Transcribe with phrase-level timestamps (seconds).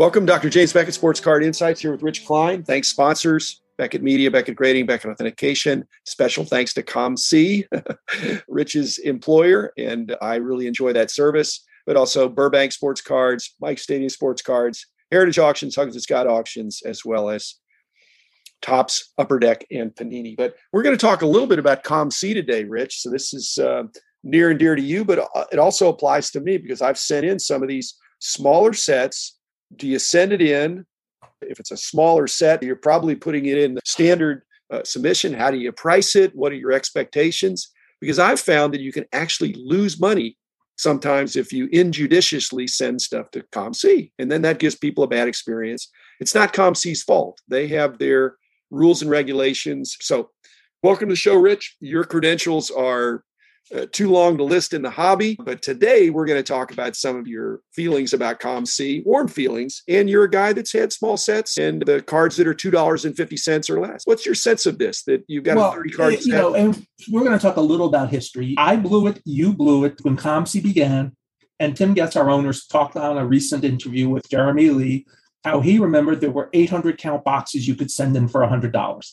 [0.00, 0.48] Welcome, Dr.
[0.48, 2.62] James Beckett, Sports Card Insights, here with Rich Klein.
[2.62, 5.86] Thanks, sponsors, Beckett Media, Beckett Grading, Beckett Authentication.
[6.06, 7.66] Special thanks to ComC,
[8.48, 11.66] Rich's employer, and I really enjoy that service.
[11.84, 17.04] But also Burbank Sports Cards, Mike Stadium Sports Cards, Heritage Auctions, Huggins Scott Auctions, as
[17.04, 17.56] well as
[18.62, 20.34] Topps, Upper Deck, and Panini.
[20.34, 23.02] But we're going to talk a little bit about ComC today, Rich.
[23.02, 23.82] So this is uh,
[24.24, 27.26] near and dear to you, but uh, it also applies to me because I've sent
[27.26, 29.36] in some of these smaller sets.
[29.76, 30.86] Do you send it in?
[31.42, 35.32] If it's a smaller set, you're probably putting it in the standard uh, submission.
[35.32, 36.34] How do you price it?
[36.34, 37.70] What are your expectations?
[38.00, 40.36] Because I've found that you can actually lose money
[40.76, 45.28] sometimes if you injudiciously send stuff to ComC, and then that gives people a bad
[45.28, 45.90] experience.
[46.20, 47.40] It's not ComC's fault.
[47.48, 48.36] They have their
[48.70, 49.96] rules and regulations.
[50.00, 50.30] So,
[50.82, 51.76] welcome to the show, Rich.
[51.80, 53.24] Your credentials are
[53.74, 56.96] uh, too long to list in the hobby, but today we're going to talk about
[56.96, 61.16] some of your feelings about ComC, warm feelings, and you're a guy that's had small
[61.16, 64.02] sets and the cards that are two dollars and fifty cents or less.
[64.04, 65.04] What's your sense of this?
[65.04, 66.30] That you've got well, a thirty card you set?
[66.32, 68.54] know, and we're going to talk a little about history.
[68.58, 71.16] I blew it, you blew it when ComC began,
[71.60, 75.06] and Tim Getz, our owners, talked on a recent interview with Jeremy Lee
[75.44, 79.12] how he remembered there were 800 count boxes you could send in for $100.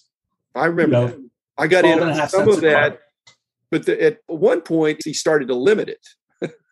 [0.56, 1.00] I remember.
[1.00, 3.00] You know, I got in some of that,
[3.72, 6.08] but the, at one point he started to limit it.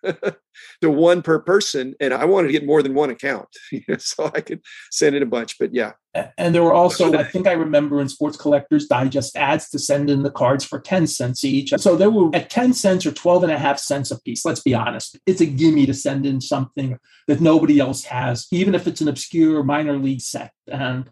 [0.81, 3.47] to one per person, and I wanted to get more than one account,
[3.97, 5.57] so I could send in a bunch.
[5.57, 5.93] But yeah,
[6.37, 10.09] and there were also, I think I remember in Sports Collectors Digest ads to send
[10.09, 11.73] in the cards for ten cents each.
[11.77, 14.45] So there were at ten cents or 12 and a half cents a piece.
[14.45, 18.75] Let's be honest, it's a gimme to send in something that nobody else has, even
[18.75, 20.51] if it's an obscure minor league set.
[20.67, 21.09] And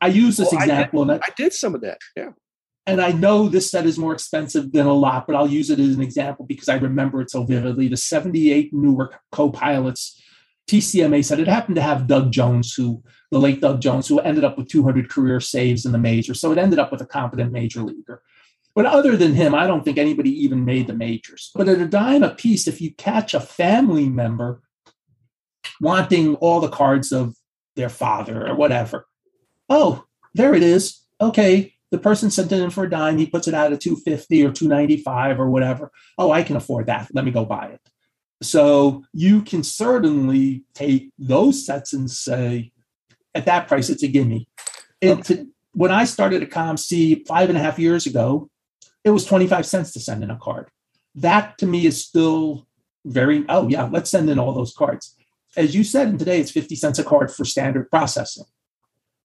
[0.00, 1.10] I use this well, example.
[1.10, 1.98] I did, I did some of that.
[2.16, 2.30] Yeah
[2.86, 5.78] and I know this set is more expensive than a lot, but I'll use it
[5.78, 7.88] as an example because I remember it so vividly.
[7.88, 10.20] The 78 Newark co-pilots
[10.68, 14.44] TCMA set it happened to have Doug Jones, who the late Doug Jones, who ended
[14.44, 16.34] up with 200 career saves in the major.
[16.34, 18.22] So it ended up with a competent major leaguer.
[18.74, 21.50] But other than him, I don't think anybody even made the majors.
[21.54, 24.62] But at a dime a piece, if you catch a family member
[25.80, 27.36] wanting all the cards of
[27.76, 29.06] their father or whatever,
[29.68, 30.04] oh,
[30.34, 31.00] there it is.
[31.20, 33.18] Okay, the person sent it in for a dime.
[33.18, 35.92] He puts it out at 250 or 295 or whatever.
[36.16, 37.08] Oh, I can afford that.
[37.12, 37.80] Let me go buy it.
[38.40, 42.72] So you can certainly take those sets and say,
[43.34, 44.48] at that price, it's a gimme.
[45.04, 45.44] Okay.
[45.72, 48.48] when I started at ComC five and a half years ago,
[49.04, 50.70] it was 25 cents to send in a card.
[51.14, 52.66] That to me is still
[53.04, 55.14] very, oh, yeah, let's send in all those cards.
[55.58, 58.44] As you said, and today it's 50 cents a card for standard processing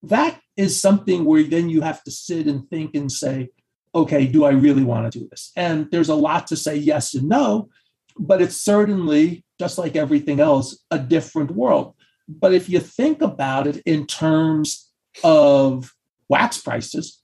[0.09, 3.49] that is something where then you have to sit and think and say,
[3.93, 5.51] okay, do I really want to do this?
[5.55, 7.69] And there's a lot to say yes and no,
[8.17, 11.93] but it's certainly, just like everything else, a different world.
[12.27, 14.91] But if you think about it in terms
[15.23, 15.93] of
[16.29, 17.21] wax prices,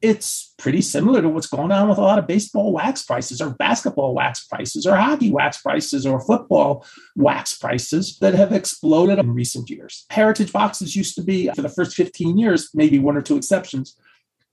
[0.00, 3.50] it's pretty similar to what's going on with a lot of baseball wax prices or
[3.50, 6.86] basketball wax prices or hockey wax prices or football
[7.16, 10.06] wax prices that have exploded in recent years.
[10.10, 13.96] Heritage boxes used to be, for the first 15 years, maybe one or two exceptions,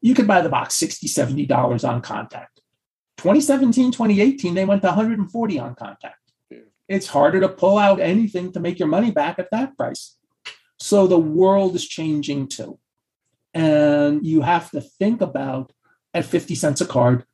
[0.02, 1.06] you could buy the box $60,
[1.48, 2.62] $70 on contact.
[3.18, 6.20] 2017, 2018, they went to 140 on contact.
[6.88, 10.18] It's harder to pull out anything to make your money back at that price.
[10.80, 12.78] So the world is changing too.
[13.56, 15.72] And you have to think about
[16.14, 17.26] at 50 cents a card.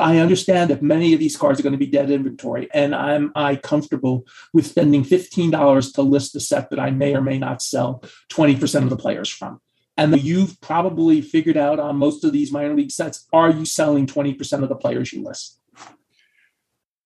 [0.00, 3.32] I understand that many of these cards are going to be dead inventory, and I'm
[3.34, 7.62] I comfortable with spending $15 to list a set that I may or may not
[7.62, 9.60] sell 20% of the players from.
[9.96, 14.06] And you've probably figured out on most of these minor league sets, are you selling
[14.06, 15.58] 20% of the players you list?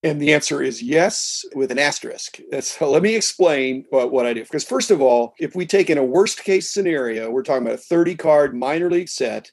[0.08, 2.40] And the answer is yes, with an asterisk.
[2.60, 4.42] So let me explain what, what I do.
[4.42, 7.78] Because, first of all, if we take in a worst case scenario, we're talking about
[7.78, 9.50] a 30 card minor league set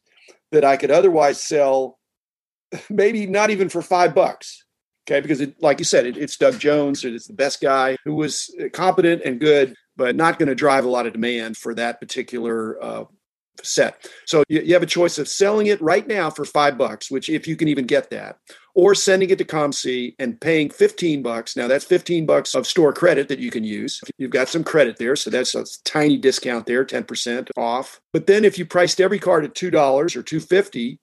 [0.54, 2.00] that I could otherwise sell
[2.90, 4.64] maybe not even for five bucks.
[5.06, 5.20] Okay.
[5.20, 8.50] Because, it, like you said, it, it's Doug Jones, it's the best guy who was
[8.72, 12.82] competent and good, but not going to drive a lot of demand for that particular
[12.82, 13.04] uh,
[13.64, 14.08] set.
[14.26, 17.30] So you, you have a choice of selling it right now for five bucks, which
[17.30, 18.40] if you can even get that,
[18.74, 21.56] or sending it to ComC and paying 15 bucks.
[21.56, 24.02] Now that's 15 bucks of store credit that you can use.
[24.18, 28.02] You've got some credit there, so that's a tiny discount there, 10% off.
[28.14, 31.00] But then if you priced every card at $2 or 250,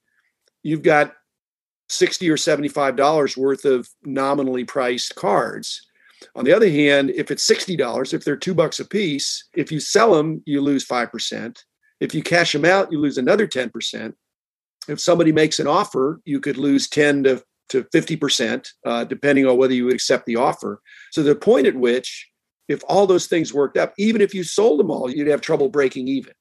[0.61, 1.13] you've got
[1.89, 5.87] 60 or $75 worth of nominally priced cards.
[6.35, 9.79] On the other hand, if it's $60, if they're 2 bucks a piece, if you
[9.79, 11.63] sell them, you lose 5%.
[12.03, 14.13] If you cash them out, you lose another 10%.
[14.89, 19.55] If somebody makes an offer, you could lose 10 to, to 50%, uh, depending on
[19.55, 20.81] whether you would accept the offer.
[21.11, 22.29] So the point at which
[22.67, 25.69] if all those things worked up, even if you sold them all, you'd have trouble
[25.69, 26.33] breaking even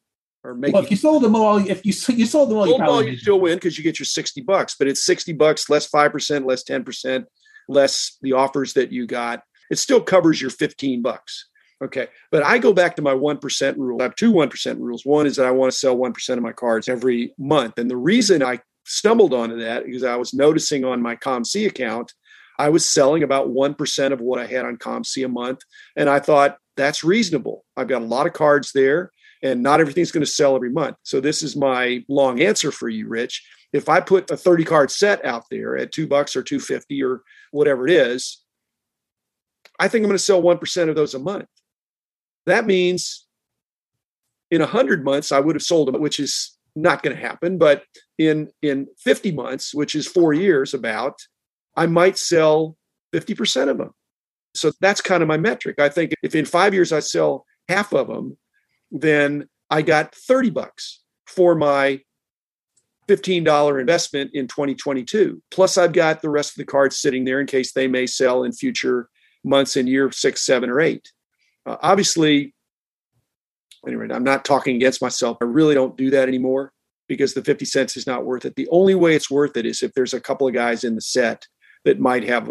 [0.43, 0.75] or making.
[0.75, 3.03] Well, if you sold them all, if you you sold them all, sold you, all,
[3.03, 4.75] you still win because you get your sixty bucks.
[4.79, 7.26] But it's sixty bucks less five percent, less ten percent,
[7.69, 9.43] less the offers that you got.
[9.70, 11.49] It still covers your fifteen bucks.
[11.82, 12.06] Okay.
[12.31, 14.00] But I go back to my 1% rule.
[14.00, 15.05] I have two 1% rules.
[15.05, 17.79] One is that I want to sell 1% of my cards every month.
[17.79, 22.12] And the reason I stumbled onto that is I was noticing on my COMC account,
[22.58, 25.61] I was selling about 1% of what I had on COMC a month.
[25.96, 27.64] And I thought that's reasonable.
[27.76, 29.11] I've got a lot of cards there
[29.43, 30.96] and not everything's going to sell every month.
[31.02, 33.44] So this is my long answer for you, Rich.
[33.73, 37.23] If I put a 30 card set out there at two bucks or 250 or
[37.50, 38.43] whatever it is,
[39.81, 41.49] I think I'm going to sell 1% of those a month.
[42.47, 43.27] That means
[44.50, 47.59] in 100 months, I would have sold them, which is not going to happen.
[47.59, 47.85] But
[48.19, 51.19] in, in 50 months, which is four years about,
[51.77, 52.77] I might sell
[53.15, 53.93] 50% of them.
[54.55, 55.81] So that's kind of my metric.
[55.81, 58.37] I think if in five years I sell half of them,
[58.91, 62.00] then I got 30 bucks for my
[63.09, 65.43] $15 investment in 2022.
[65.50, 68.44] Plus, I've got the rest of the cards sitting there in case they may sell
[68.44, 69.09] in future
[69.44, 71.11] months in year six, seven, or eight.
[71.67, 72.55] Uh, obviously,
[73.87, 75.38] anyway, I'm not talking against myself.
[75.41, 76.73] I really don't do that anymore
[77.09, 78.56] because the 50 cents is not worth it.
[78.56, 81.00] The only way it's worth it is if there's a couple of guys in the
[81.00, 81.47] set
[81.85, 82.50] that might have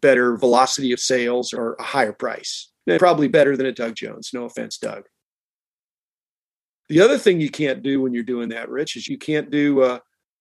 [0.00, 2.70] better velocity of sales or a higher price.
[2.86, 4.30] And probably better than a Doug Jones.
[4.32, 5.04] No offense, Doug.
[6.88, 9.82] The other thing you can't do when you're doing that, Rich, is you can't do
[9.82, 9.98] uh,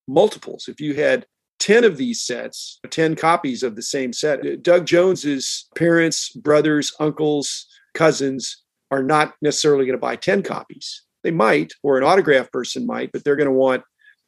[0.08, 0.68] multiples.
[0.68, 1.26] If you had
[1.60, 7.68] 10 of these sets, 10 copies of the same set, Doug Jones's parents, brothers, uncles,
[7.94, 11.04] cousins are not necessarily going to buy 10 copies.
[11.24, 13.84] They might, or an autograph person might, but they're going to want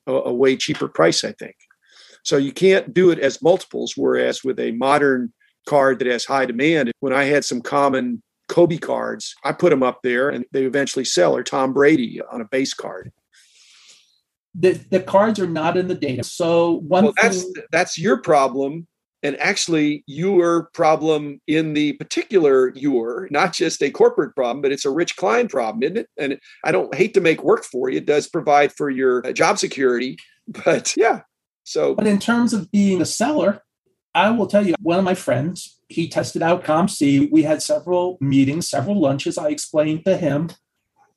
[0.07, 1.55] a, a way cheaper price, I think.
[2.23, 3.93] So you can't do it as multiples.
[3.95, 5.31] Whereas with a modern
[5.67, 9.83] card that has high demand, when I had some common Kobe cards, I put them
[9.83, 13.11] up there and they eventually sell, or Tom Brady on a base card.
[14.53, 16.23] The, the cards are not in the data.
[16.23, 18.87] So one well, that's that's your problem
[19.25, 24.85] and actually your problem in the particular your not just a corporate problem but it's
[24.85, 26.09] a Rich Klein problem isn't it?
[26.17, 27.97] And i don't hate to make work for you.
[27.97, 30.17] It does provide for your uh, job security
[30.47, 31.21] but yeah.
[31.63, 33.61] So but in terms of being a seller
[34.13, 38.17] i will tell you one of my friends he tested out comc we had several
[38.21, 39.37] meetings several lunches.
[39.37, 40.49] I explained to him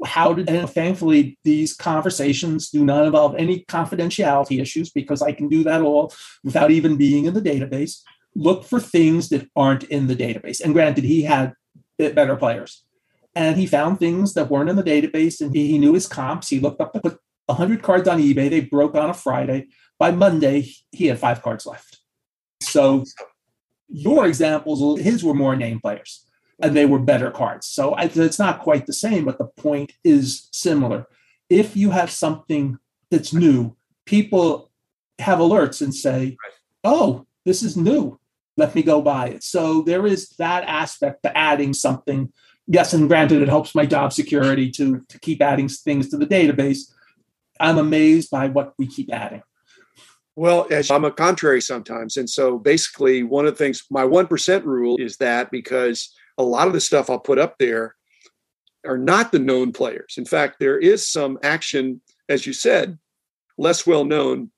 [0.07, 5.49] how did and thankfully these conversations do not involve any confidentiality issues because i can
[5.49, 6.13] do that all
[6.45, 8.03] without even being in the database.
[8.35, 10.61] Look for things that aren't in the database.
[10.61, 11.55] And granted he had
[11.99, 12.85] better players.
[13.35, 16.49] And he found things that weren't in the database and he, he knew his comps.
[16.49, 18.51] He looked up to put 100 cards on ebay.
[18.51, 19.69] They broke on a friday.
[19.99, 21.99] By monday he had five cards left.
[22.63, 23.05] So
[23.89, 26.28] your examples his were more name players
[26.61, 27.67] and they were better cards.
[27.67, 31.07] So it's not quite the same, but the point is similar.
[31.49, 32.79] If you have something
[33.11, 33.77] that's new,
[34.07, 34.71] people
[35.19, 36.37] have alerts and say,
[36.85, 38.19] oh, this is new.
[38.57, 39.45] Let me go buy it.
[39.45, 42.33] So there is that aspect to adding something.
[42.67, 46.27] Yes, and granted, it helps my job security to, to keep adding things to the
[46.27, 46.93] database.
[47.61, 49.43] I'm amazed by what we keep adding.
[50.37, 52.17] Well, I'm a contrary sometimes.
[52.17, 56.69] And so basically, one of the things, my 1% rule is that because a lot
[56.69, 57.95] of the stuff I'll put up there
[58.87, 60.15] are not the known players.
[60.17, 62.99] In fact, there is some action, as you said,
[63.59, 64.51] less well known,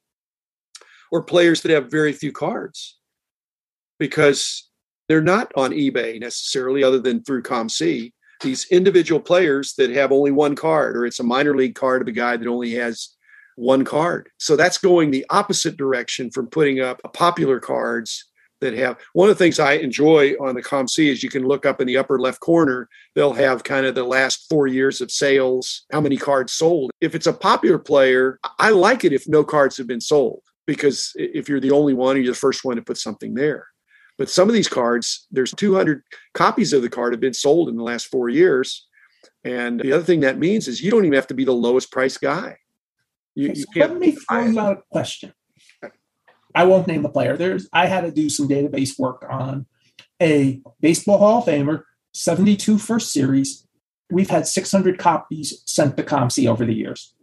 [1.10, 2.98] or players that have very few cards
[3.98, 4.68] because
[5.08, 8.12] they're not on eBay necessarily, other than through COMC.
[8.42, 12.08] These individual players that have only one card, or it's a minor league card of
[12.08, 13.16] a guy that only has
[13.56, 14.30] one card.
[14.38, 18.29] So that's going the opposite direction from putting up popular cards
[18.60, 21.66] that have one of the things I enjoy on the COMC is you can look
[21.66, 25.10] up in the upper left corner, they'll have kind of the last four years of
[25.10, 26.90] sales, how many cards sold.
[27.00, 31.12] If it's a popular player, I like it if no cards have been sold because
[31.16, 33.66] if you're the only one, or you're the first one to put something there.
[34.18, 36.02] But some of these cards, there's 200
[36.34, 38.86] copies of the card have been sold in the last four years.
[39.44, 41.90] And the other thing that means is you don't even have to be the lowest
[41.90, 42.58] price guy.
[43.34, 45.32] You, you let me throw out a question.
[46.54, 47.36] I won't name the player.
[47.36, 49.66] There's I had to do some database work on
[50.20, 53.66] a baseball Hall of Famer, 72 first series.
[54.10, 57.14] We've had 600 copies sent to COMC over the years.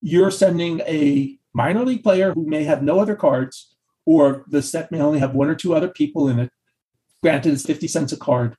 [0.00, 3.74] You're sending a minor league player who may have no other cards,
[4.04, 6.50] or the set may only have one or two other people in it.
[7.22, 8.56] Granted, it's 50 cents a card.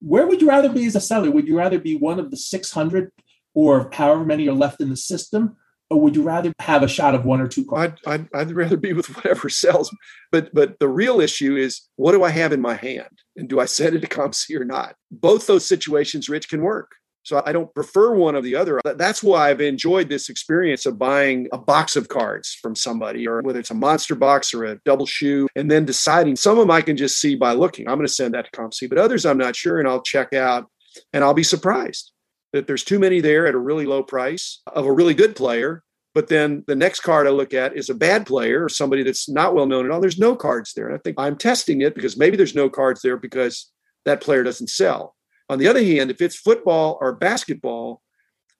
[0.00, 1.30] Where would you rather be as a seller?
[1.30, 3.10] Would you rather be one of the 600
[3.52, 5.56] or however many are left in the system,
[5.90, 8.00] or would you rather have a shot of one or two cards?
[8.06, 9.94] I'd, I'd, I'd, rather be with whatever sells.
[10.30, 13.10] But but the real issue is what do I have in my hand?
[13.36, 14.94] And do I send it to COMC or not?
[15.10, 16.92] Both those situations, Rich, can work.
[17.22, 18.80] So I don't prefer one or the other.
[18.82, 23.42] That's why I've enjoyed this experience of buying a box of cards from somebody, or
[23.42, 26.70] whether it's a monster box or a double shoe, and then deciding some of them
[26.70, 27.88] I can just see by looking.
[27.88, 30.32] I'm going to send that to COMC, but others I'm not sure, and I'll check
[30.32, 30.66] out
[31.12, 32.12] and I'll be surprised
[32.52, 35.82] that there's too many there at a really low price of a really good player.
[36.14, 39.28] But then the next card I look at is a bad player or somebody that's
[39.28, 40.00] not well known at all.
[40.00, 40.86] There's no cards there.
[40.88, 43.70] And I think I'm testing it because maybe there's no cards there because
[44.04, 45.14] that player doesn't sell.
[45.48, 48.02] On the other hand, if it's football or basketball,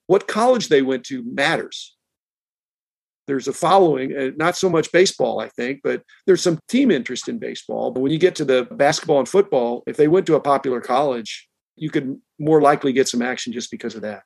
[0.07, 1.97] what college they went to matters.
[3.27, 7.39] There's a following, not so much baseball, I think, but there's some team interest in
[7.39, 7.93] baseball.
[7.93, 10.81] But when you get to the basketball and football, if they went to a popular
[10.81, 11.49] college,
[11.81, 14.23] you could more likely get some action just because of that.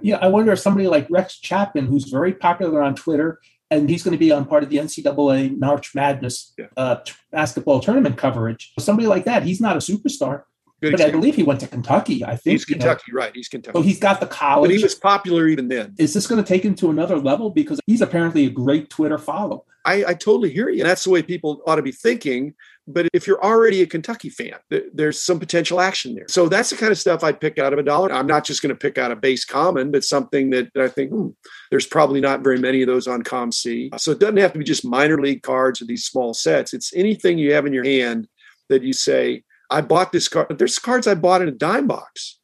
[0.00, 4.02] Yeah, I wonder if somebody like Rex Chapman, who's very popular on Twitter, and he's
[4.02, 6.66] going to be on part of the NCAA March Madness yeah.
[6.76, 6.96] uh,
[7.32, 8.72] basketball tournament coverage.
[8.78, 10.42] Somebody like that, he's not a superstar,
[10.80, 11.18] Good but example.
[11.18, 12.24] I believe he went to Kentucky.
[12.24, 13.18] I think he's Kentucky, know.
[13.18, 13.32] right?
[13.34, 13.76] He's Kentucky.
[13.76, 14.68] So he's got the college.
[14.68, 15.94] But he was popular even then.
[15.98, 17.50] Is this going to take him to another level?
[17.50, 19.64] Because he's apparently a great Twitter follow.
[19.84, 20.82] I, I totally hear you.
[20.82, 22.54] And that's the way people ought to be thinking.
[22.86, 24.54] But if you're already a Kentucky fan,
[24.94, 26.26] there's some potential action there.
[26.28, 28.12] So that's the kind of stuff I'd pick out of a dollar.
[28.12, 31.10] I'm not just going to pick out a base common, but something that, I think
[31.10, 31.28] hmm,
[31.70, 33.98] there's probably not very many of those on COMC.
[34.00, 36.72] So it doesn't have to be just minor league cards or these small sets.
[36.72, 38.28] It's anything you have in your hand
[38.68, 40.58] that you say, I bought this card.
[40.58, 42.38] There's cards I bought in a dime box.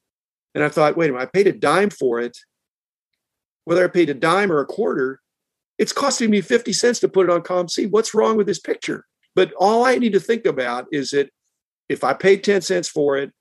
[0.54, 2.38] And I thought, wait a minute, I paid a dime for it.
[3.64, 5.20] Whether I paid a dime or a quarter,
[5.78, 7.90] it's costing me 50 cents to put it on COMC.
[7.90, 9.06] What's wrong with this picture?
[9.34, 11.30] But all I need to think about is that
[11.88, 13.32] if I paid 10 cents for it,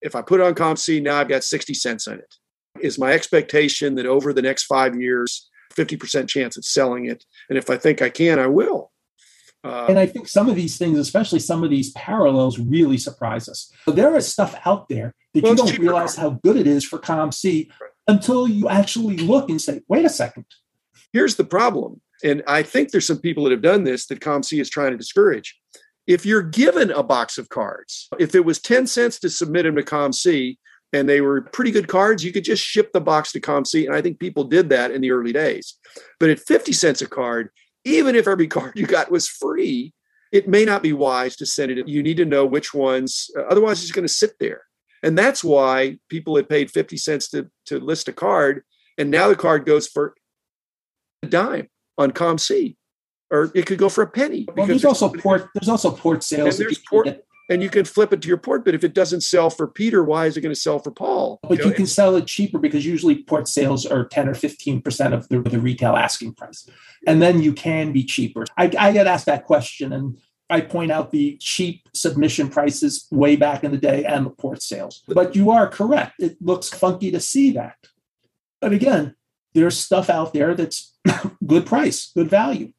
[0.00, 2.34] if I put it on COMC, now I've got 60 cents in it.
[2.80, 7.24] Is my expectation that over the next five years, 50% chance of selling it?
[7.48, 8.91] And if I think I can, I will.
[9.64, 13.48] Uh, and I think some of these things, especially some of these parallels, really surprise
[13.48, 13.72] us.
[13.84, 16.84] So There is stuff out there that well, you don't realize how good it is
[16.84, 17.90] for COMC right.
[18.08, 20.46] until you actually look and say, wait a second.
[21.12, 24.60] Here's the problem and I think there's some people that have done this that COMC
[24.60, 25.58] is trying to discourage.
[26.06, 29.76] If you're given a box of cards, if it was 10 cents to submit them
[29.76, 30.56] to COMC
[30.92, 33.86] and they were pretty good cards, you could just ship the box to COMC.
[33.86, 35.78] And I think people did that in the early days.
[36.18, 37.50] But at 50 cents a card,
[37.84, 39.92] even if every card you got was free,
[40.30, 41.88] it may not be wise to send it.
[41.88, 44.62] You need to know which ones, uh, otherwise, it's going to sit there.
[45.02, 48.62] And that's why people had paid 50 cents to, to list a card.
[48.96, 50.14] And now the card goes for
[51.22, 52.76] a dime on COMC,
[53.30, 54.46] or it could go for a penny.
[54.56, 55.48] Well, there's also port.
[55.54, 56.60] There's also port sales.
[56.60, 58.64] And, port, and you can flip it to your port.
[58.64, 61.38] But if it doesn't sell for Peter, why is it going to sell for Paul?
[61.42, 64.80] But you, know, can sell it cheaper because usually port sales are ten or fifteen
[64.80, 66.68] percent of the, the retail asking price,
[67.06, 68.44] and then you can be cheaper.
[68.56, 70.18] I, I get asked that question, and
[70.50, 74.62] I point out the cheap submission prices way back in the day and the port
[74.62, 75.02] sales.
[75.08, 76.14] But you are correct.
[76.18, 77.76] It looks funky to see that.
[78.60, 79.14] But again,
[79.54, 80.94] there's stuff out there that's
[81.46, 82.72] good price, good value.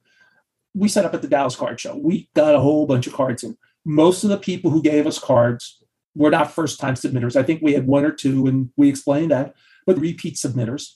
[0.75, 1.95] We set up at the Dallas Card Show.
[1.95, 3.57] We got a whole bunch of cards in.
[3.85, 5.83] Most of the people who gave us cards
[6.15, 7.35] were not first time submitters.
[7.35, 10.93] I think we had one or two, and we explained that, but repeat submitters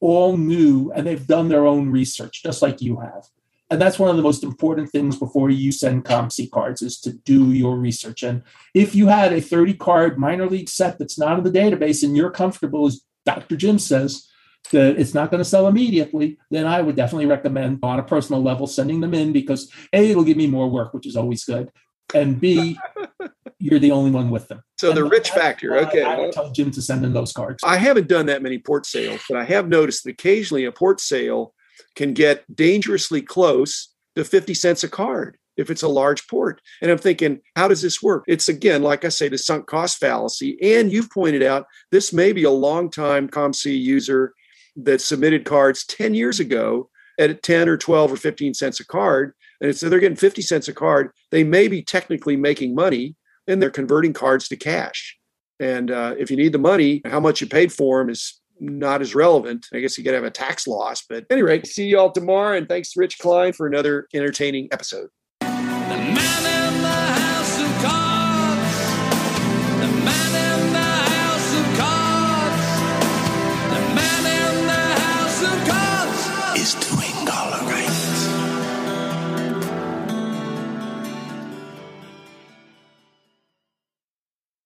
[0.00, 3.26] all knew and they've done their own research, just like you have.
[3.70, 7.12] And that's one of the most important things before you send COMC cards is to
[7.12, 8.24] do your research.
[8.24, 8.42] And
[8.74, 12.16] if you had a 30 card minor league set that's not in the database and
[12.16, 13.56] you're comfortable, as Dr.
[13.56, 14.26] Jim says,
[14.72, 18.42] that it's not going to sell immediately, then I would definitely recommend on a personal
[18.42, 21.70] level sending them in because A, it'll give me more work, which is always good.
[22.14, 22.78] And B,
[23.58, 24.62] you're the only one with them.
[24.78, 25.76] So and the rich factor.
[25.78, 26.02] Okay.
[26.02, 27.62] I would tell Jim to send in those cards.
[27.64, 31.00] I haven't done that many port sales, but I have noticed that occasionally a port
[31.00, 31.54] sale
[31.94, 36.60] can get dangerously close to 50 cents a card if it's a large port.
[36.80, 38.24] And I'm thinking, how does this work?
[38.26, 40.58] It's again, like I say, the sunk cost fallacy.
[40.62, 44.32] And you've pointed out this may be a long time COMC user
[44.76, 46.88] that submitted cards 10 years ago
[47.18, 49.34] at 10 or 12 or 15 cents a card.
[49.60, 51.10] And so they're getting 50 cents a card.
[51.30, 55.16] They may be technically making money and they're converting cards to cash.
[55.58, 59.00] And uh, if you need the money, how much you paid for them is not
[59.00, 59.66] as relevant.
[59.72, 61.02] I guess you could have a tax loss.
[61.08, 62.56] But anyway, see you all tomorrow.
[62.56, 65.08] And thanks Rich Klein for another entertaining episode.